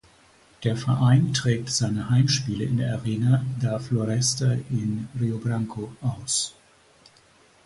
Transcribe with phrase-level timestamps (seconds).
[0.63, 6.55] Der Verein trägt seine Heimspiele in der Arena da Floresta in Rio Branco aus.